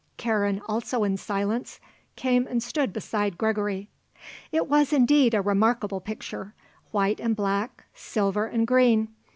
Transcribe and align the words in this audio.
Karen, 0.17 0.59
also 0.67 1.03
in 1.03 1.15
silence, 1.15 1.79
came 2.15 2.47
and 2.47 2.63
stood 2.63 2.91
beside 2.91 3.37
Gregory. 3.37 3.87
It 4.51 4.65
was 4.67 4.91
indeed 4.91 5.35
a 5.35 5.43
remarkable 5.43 5.99
picture; 6.01 6.55
white 6.89 7.19
and 7.19 7.35
black; 7.35 7.83
silver 7.93 8.47
and 8.47 8.65
green. 8.65 9.09